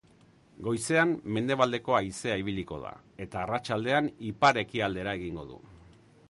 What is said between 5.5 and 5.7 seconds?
du.